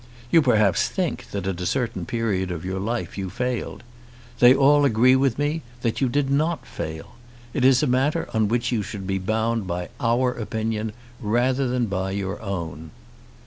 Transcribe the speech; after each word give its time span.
You 0.31 0.41
perhaps 0.41 0.87
think 0.87 1.29
that 1.29 1.45
at 1.45 1.61
a 1.61 1.65
certain 1.67 2.07
period 2.07 2.49
of 2.49 2.65
your 2.65 2.79
life 2.79 3.19
you 3.19 3.29
failed. 3.29 3.83
They 4.39 4.51
all 4.55 4.83
agree 4.83 5.15
with 5.15 5.37
me 5.37 5.61
that 5.83 6.01
you 6.01 6.09
did 6.09 6.31
not 6.31 6.65
fail. 6.65 7.13
It 7.53 7.63
is 7.63 7.83
a 7.83 7.85
matter 7.85 8.27
on 8.33 8.47
which 8.47 8.71
you 8.71 8.81
should 8.81 9.05
be 9.05 9.19
bound 9.19 9.67
by 9.67 9.89
our 9.99 10.31
opinion 10.31 10.93
rather 11.21 11.67
than 11.67 11.85
by 11.85 12.13
your 12.17 12.41
own. 12.41 12.89